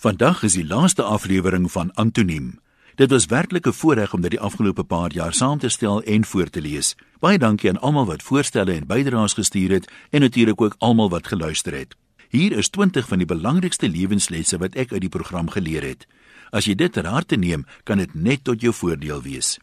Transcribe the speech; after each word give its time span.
Vandag 0.00 0.38
is 0.42 0.54
die 0.56 0.64
laaste 0.64 1.02
aflewering 1.04 1.66
van 1.68 1.90
Antoniem. 1.94 2.54
Dit 2.96 3.10
was 3.10 3.26
werklik 3.26 3.66
'n 3.66 3.72
voorreg 3.72 4.12
om 4.14 4.20
dit 4.20 4.30
die 4.30 4.40
afgelope 4.40 4.84
paar 4.84 5.12
jaar 5.12 5.32
saam 5.32 5.58
te 5.58 5.68
stel 5.68 6.02
en 6.02 6.24
voor 6.24 6.50
te 6.50 6.60
lees. 6.60 6.94
Baie 7.18 7.38
dankie 7.38 7.68
aan 7.68 7.80
almal 7.80 8.06
wat 8.06 8.22
voorstelle 8.22 8.72
en 8.72 8.86
bydraes 8.86 9.32
gestuur 9.32 9.70
het 9.70 9.90
en 10.10 10.20
natuurlik 10.20 10.60
ook 10.60 10.74
almal 10.78 11.10
wat 11.10 11.26
geluister 11.26 11.72
het. 11.74 11.96
Hier 12.28 12.52
is 12.52 12.68
20 12.68 13.08
van 13.08 13.18
die 13.18 13.26
belangrikste 13.26 13.88
lewenslesse 13.88 14.58
wat 14.58 14.74
ek 14.74 14.92
uit 14.92 15.00
die 15.00 15.08
program 15.08 15.50
geleer 15.50 15.82
het. 15.82 16.06
As 16.50 16.64
jy 16.64 16.74
dit 16.74 16.92
ter 16.92 17.06
harte 17.06 17.36
neem, 17.36 17.66
kan 17.84 17.98
dit 17.98 18.14
net 18.14 18.44
tot 18.44 18.60
jou 18.60 18.74
voordeel 18.74 19.22
wees. 19.22 19.58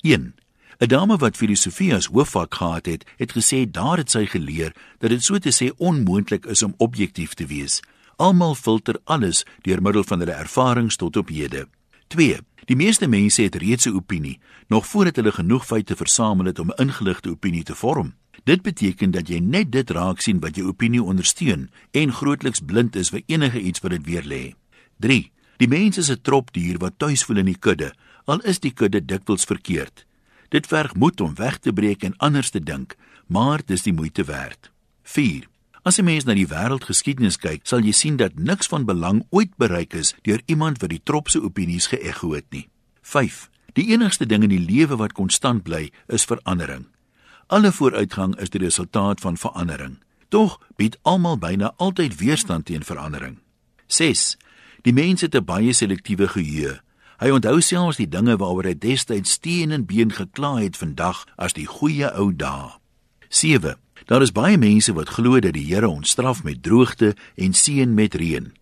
1. 0.00 0.34
'n 0.78 0.86
Dame 0.86 1.16
wat 1.16 1.36
filosofie 1.36 1.94
as 1.94 2.06
hoofvak 2.06 2.54
gehad 2.54 2.86
het, 2.86 3.04
het 3.16 3.32
gesê 3.32 3.70
daar 3.70 3.96
het 3.96 4.10
sy 4.10 4.26
geleer 4.26 4.72
dat 4.98 5.10
dit 5.10 5.24
so 5.24 5.38
te 5.38 5.50
sê 5.50 5.76
onmoontlik 5.76 6.46
is 6.46 6.62
om 6.62 6.74
objektief 6.76 7.34
te 7.34 7.46
wees. 7.46 7.82
Almal 8.16 8.54
filter 8.54 9.00
alles 9.04 9.44
deur 9.62 9.82
middel 9.82 10.04
van 10.04 10.18
hulle 10.18 10.32
ervarings 10.32 10.96
tot 10.96 11.16
op 11.16 11.28
hede. 11.28 11.68
2. 12.08 12.38
Die 12.64 12.76
meeste 12.76 13.08
mense 13.08 13.42
het 13.42 13.54
reeds 13.54 13.86
'n 13.86 13.94
opinie, 13.94 14.38
nog 14.68 14.86
voordat 14.86 15.16
hulle 15.16 15.32
genoeg 15.32 15.66
feite 15.66 15.96
versamel 15.96 16.46
het 16.46 16.58
om 16.58 16.70
'n 16.70 16.82
ingeligte 16.82 17.30
opinie 17.30 17.62
te 17.62 17.74
vorm. 17.74 18.14
Dit 18.44 18.62
beteken 18.62 19.10
dat 19.10 19.28
jy 19.28 19.38
net 19.38 19.72
dit 19.72 19.90
raak 19.90 20.20
sien 20.20 20.40
wat 20.40 20.56
jou 20.56 20.68
opinie 20.68 21.02
ondersteun 21.02 21.70
en 21.90 22.12
grootliks 22.12 22.60
blind 22.60 22.96
is 22.96 23.08
vir 23.08 23.22
enige 23.26 23.60
iets 23.60 23.80
wat 23.80 23.90
dit 23.90 24.04
weer 24.04 24.22
lê. 24.22 24.54
3. 24.98 25.30
Die 25.56 25.68
mens 25.68 25.98
is 25.98 26.10
'n 26.10 26.20
tropdier 26.22 26.78
wat 26.78 26.98
tuis 26.98 27.24
voel 27.24 27.36
in 27.36 27.44
die 27.44 27.58
kudde, 27.58 27.94
al 28.24 28.40
is 28.40 28.58
die 28.58 28.72
kudde 28.72 29.04
dikwels 29.04 29.44
verkeerd. 29.44 30.06
Dit 30.48 30.66
verg 30.66 30.94
moed 30.94 31.20
om 31.20 31.34
weg 31.34 31.58
te 31.58 31.72
breek 31.72 32.02
en 32.02 32.16
anders 32.16 32.50
te 32.50 32.60
dink, 32.60 32.96
maar 33.26 33.60
dis 33.66 33.82
die 33.82 33.92
moeite 33.92 34.24
werd. 34.24 34.70
4. 35.02 35.51
As 35.84 35.98
'n 35.98 36.04
mens 36.04 36.24
na 36.24 36.34
die 36.34 36.46
wêreldgeskiedenis 36.46 37.36
kyk, 37.36 37.60
sal 37.64 37.80
jy 37.80 37.92
sien 37.92 38.16
dat 38.16 38.38
niks 38.38 38.66
van 38.66 38.84
belang 38.84 39.26
ooit 39.30 39.56
bereik 39.56 39.94
is 39.94 40.14
deur 40.22 40.40
iemand 40.46 40.78
wat 40.78 40.90
die 40.90 41.00
trop 41.02 41.28
se 41.28 41.42
opinies 41.42 41.86
geëgo 41.86 42.34
het 42.34 42.46
nie. 42.50 42.68
5. 43.02 43.50
Die 43.72 43.90
enigste 43.90 44.26
ding 44.26 44.42
in 44.42 44.48
die 44.48 44.62
lewe 44.62 44.96
wat 44.96 45.12
konstant 45.12 45.62
bly, 45.62 45.90
is 46.06 46.24
verandering. 46.24 46.86
Alle 47.46 47.72
vooruitgang 47.72 48.36
is 48.38 48.50
die 48.50 48.60
resultaat 48.60 49.20
van 49.20 49.36
verandering. 49.36 49.98
Tog 50.28 50.60
bied 50.76 50.98
almal 51.02 51.38
byna 51.38 51.72
altyd 51.76 52.16
weerstand 52.16 52.64
teen 52.64 52.84
verandering. 52.84 53.38
6. 53.86 54.36
Die 54.82 54.92
mens 54.92 55.20
het 55.20 55.34
'n 55.34 55.44
baie 55.44 55.72
selektiewe 55.72 56.28
geheue. 56.28 56.80
Hy 57.18 57.30
onthou 57.30 57.60
selfs 57.60 57.96
die 57.96 58.08
dinge 58.08 58.36
waaroor 58.36 58.64
hy 58.64 58.78
destyds 58.78 59.30
steen 59.30 59.70
en 59.70 59.86
been 59.86 60.12
gekla 60.12 60.56
het 60.56 60.76
vandag 60.76 61.26
as 61.36 61.52
die 61.52 61.66
goeie 61.66 62.14
ou 62.14 62.32
dae. 62.36 62.70
7. 63.28 63.81
Daar 64.06 64.22
is 64.22 64.32
baie 64.32 64.58
mense 64.58 64.92
wat 64.92 65.08
glo 65.08 65.40
dat 65.40 65.54
die 65.54 65.66
Here 65.74 65.88
ons 65.88 66.10
straf 66.10 66.42
met 66.42 66.62
droogte 66.62 67.14
en 67.36 67.52
seën 67.52 67.94
met 67.94 68.14
reën. 68.14 68.52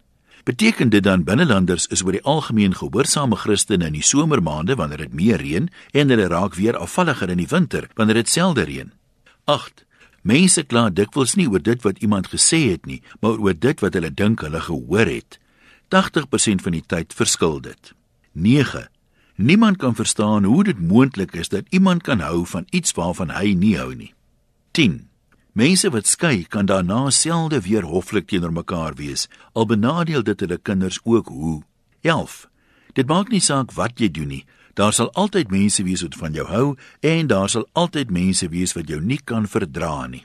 Beteken 0.44 0.88
dit 0.88 1.02
dan 1.02 1.24
binnelanders 1.24 1.86
is 1.86 2.02
oor 2.04 2.16
die 2.16 2.24
algemeen 2.24 2.74
gehoorsame 2.74 3.36
Christene 3.36 3.86
in 3.86 3.98
die 3.98 4.04
somermaande 4.04 4.74
wanneer 4.74 5.04
dit 5.04 5.12
meer 5.14 5.40
reën 5.40 5.68
en 5.92 6.08
hulle 6.08 6.28
raak 6.28 6.54
weer 6.54 6.76
afvalliger 6.76 7.28
in 7.28 7.42
die 7.42 7.50
winter 7.50 7.88
wanneer 7.94 8.22
dit 8.22 8.28
selde 8.28 8.64
reën? 8.64 8.92
8. 9.44 9.84
Mense 10.22 10.64
kla 10.68 10.88
dikwels 10.92 11.34
nie 11.36 11.48
oor 11.48 11.62
dit 11.64 11.82
wat 11.82 12.00
iemand 12.04 12.28
gesê 12.32 12.70
het 12.70 12.86
nie, 12.86 13.02
maar 13.20 13.40
oor 13.40 13.56
dit 13.56 13.80
wat 13.80 13.94
hulle 13.96 14.12
dink 14.12 14.40
hulle 14.44 14.60
gehoor 14.60 15.08
het. 15.08 15.38
80% 15.90 16.64
van 16.64 16.76
die 16.76 16.84
tyd 16.86 17.14
verskil 17.16 17.60
dit. 17.60 17.92
9. 18.32 18.88
Niemand 19.40 19.76
kan 19.76 19.94
verstaan 19.94 20.44
hoe 20.44 20.64
dit 20.64 20.80
moontlik 20.80 21.32
is 21.32 21.48
dat 21.48 21.64
iemand 21.68 22.02
kan 22.02 22.20
hou 22.20 22.46
van 22.46 22.66
iets 22.70 22.92
waarvan 22.92 23.30
hy 23.32 23.54
nie 23.56 23.76
hou 23.76 23.94
nie. 23.94 24.12
10. 24.76 25.09
Mense 25.52 25.90
wat 25.90 26.06
skei 26.06 26.44
kan 26.46 26.66
daarna 26.66 27.10
selde 27.10 27.60
weer 27.60 27.82
hoflik 27.82 28.28
teenoor 28.30 28.52
mekaar 28.52 28.94
wees, 28.94 29.26
al 29.52 29.66
benadeel 29.66 30.22
dit 30.22 30.40
hulle 30.40 30.58
kinders 30.62 31.00
ook 31.02 31.26
hoe. 31.28 31.62
11. 32.00 32.46
Dit 32.94 33.06
maak 33.10 33.28
nie 33.34 33.42
saak 33.42 33.74
wat 33.74 33.98
jy 33.98 34.10
doen 34.10 34.30
nie. 34.30 34.44
Daar 34.78 34.94
sal 34.94 35.10
altyd 35.18 35.50
mense 35.50 35.82
wees 35.82 36.04
wat 36.06 36.14
van 36.14 36.38
jou 36.38 36.46
hou 36.46 36.76
en 37.00 37.26
daar 37.26 37.50
sal 37.50 37.66
altyd 37.72 38.10
mense 38.14 38.46
wees 38.48 38.76
wat 38.78 38.88
jou 38.88 39.00
nie 39.02 39.18
kan 39.24 39.48
verdra 39.50 40.06
nie. 40.06 40.22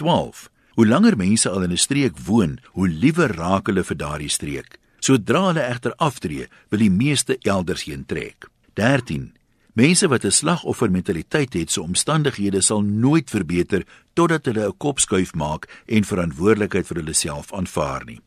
12. 0.00 0.48
Hoe 0.72 0.86
langer 0.88 1.16
mense 1.16 1.50
al 1.50 1.62
in 1.62 1.72
'n 1.72 1.76
streek 1.76 2.16
woon, 2.18 2.58
hoe 2.72 2.88
liewer 2.88 3.28
raak 3.36 3.66
hulle 3.66 3.84
vir 3.84 3.96
daardie 3.96 4.32
streek. 4.32 4.78
Sodra 5.00 5.46
hulle 5.46 5.62
egter 5.62 5.94
aftree, 5.96 6.48
wil 6.70 6.78
die 6.78 6.90
meeste 6.90 7.36
elders 7.42 7.84
heen 7.84 8.06
trek. 8.06 8.48
13. 8.74 9.32
Mense 9.72 10.08
wat 10.08 10.24
'n 10.24 10.30
slagoffermentaliteit 10.30 11.52
het, 11.52 11.70
se 11.70 11.80
omstandighede 11.80 12.60
sal 12.60 12.82
nooit 12.82 13.30
verbeter 13.30 13.86
totdat 14.12 14.44
hulle 14.44 14.66
'n 14.66 14.76
kop 14.76 14.98
skuif 14.98 15.34
maak 15.34 15.82
en 15.86 16.04
verantwoordelikheid 16.04 16.86
vir 16.86 16.96
hulle 16.96 17.12
self 17.12 17.52
aanvaar 17.52 18.04
nie. 18.04 18.20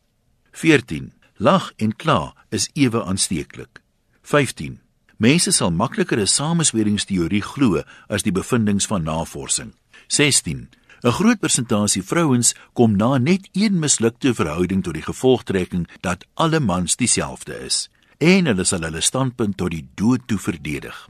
14. 0.50 1.12
Lag 1.36 1.72
en 1.76 1.96
kla 1.96 2.34
is 2.48 2.70
ewe 2.72 3.04
aansteeklik. 3.04 3.82
15. 4.22 4.80
Mense 5.16 5.50
sal 5.50 5.70
makliker 5.70 6.18
'n 6.18 6.26
samesweringsteorie 6.26 7.42
glo 7.42 7.82
as 8.08 8.22
die 8.22 8.32
bevindinge 8.32 8.86
van 8.86 9.02
navorsing. 9.02 9.74
16. 10.08 10.68
'n 11.02 11.12
Groot 11.12 11.38
persentasie 11.38 12.02
vrouens 12.02 12.54
kom 12.72 12.96
na 12.96 13.18
net 13.18 13.48
een 13.52 13.78
mislukte 13.78 14.34
verhouding 14.34 14.82
tot 14.82 14.94
die 14.94 15.02
gevolgtrekking 15.02 15.88
dat 16.00 16.24
alle 16.34 16.60
mans 16.60 16.96
dieselfde 16.96 17.64
is 17.64 17.88
en 18.18 18.46
hulle 18.46 18.64
sal 18.64 18.80
hulle 18.80 19.00
standpunt 19.00 19.56
tot 19.56 19.70
die 19.70 19.88
dood 19.94 20.20
toe 20.26 20.38
verdedig. 20.38 21.08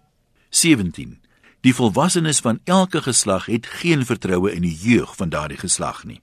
17. 0.57 1.19
Die 1.61 1.75
volwassenes 1.75 2.39
van 2.41 2.61
elke 2.65 3.03
geslag 3.03 3.47
het 3.47 3.67
geen 3.67 4.07
vertroue 4.07 4.55
in 4.55 4.63
die 4.65 4.77
jeug 4.81 5.17
van 5.17 5.29
daardie 5.29 5.59
geslag 5.59 6.05
nie. 6.05 6.21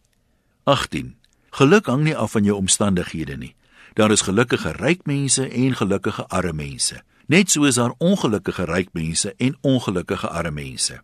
18. 0.63 1.15
Geluk 1.49 1.85
hang 1.85 2.03
nie 2.03 2.15
af 2.17 2.31
van 2.31 2.43
jou 2.43 2.57
omstandighede 2.57 3.37
nie. 3.37 3.55
Daar 3.93 4.11
is 4.11 4.25
gelukkige 4.25 4.71
ryk 4.71 5.05
mense 5.05 5.45
en 5.49 5.75
gelukkige 5.75 6.25
arme 6.27 6.53
mense. 6.53 7.03
Net 7.25 7.51
so 7.51 7.63
is 7.63 7.77
daar 7.77 7.93
ongelukkige 7.97 8.65
ryk 8.65 8.89
mense 8.93 9.35
en 9.37 9.57
ongelukkige 9.61 10.29
arme 10.29 10.51
mense. 10.51 11.01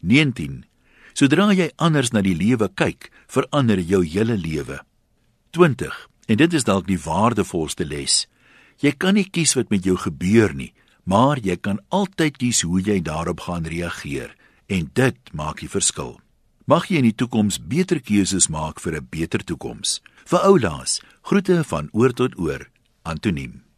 19. 0.00 0.64
Sodra 1.12 1.50
jy 1.52 1.72
anders 1.76 2.14
na 2.14 2.22
die 2.22 2.36
lewe 2.36 2.70
kyk, 2.74 3.10
verander 3.26 3.80
jou 3.80 4.04
hele 4.06 4.36
lewe. 4.38 4.78
20. 5.50 6.06
En 6.26 6.36
dit 6.36 6.52
is 6.52 6.64
dalk 6.64 6.86
die 6.86 7.00
waardevolste 7.02 7.84
les. 7.84 8.28
Jy 8.78 8.94
kan 8.94 9.18
nie 9.18 9.26
kies 9.26 9.56
wat 9.58 9.74
met 9.74 9.84
jou 9.84 9.96
gebeur 9.98 10.54
nie, 10.54 10.70
maar 11.04 11.38
jy 11.38 11.56
kan 11.56 11.80
altyd 11.88 12.36
kies 12.36 12.62
hoe 12.62 12.80
jy 12.80 13.00
daarop 13.02 13.40
gaan 13.40 13.64
reageer 13.64 14.36
en 14.66 14.90
dit 14.94 15.32
maak 15.32 15.60
die 15.60 15.70
verskil. 15.70 16.20
Mag 16.64 16.86
jy 16.90 17.00
in 17.00 17.08
die 17.10 17.16
toekoms 17.16 17.58
beter 17.58 18.00
keuses 18.00 18.48
maak 18.48 18.80
vir 18.80 19.00
'n 19.00 19.08
beter 19.10 19.44
toekoms. 19.44 20.00
Vir 20.24 20.38
oulaas, 20.38 21.00
groete 21.22 21.64
van 21.64 21.88
oor 21.92 22.12
tot 22.12 22.38
oor. 22.38 22.68
Antoniem 23.02 23.69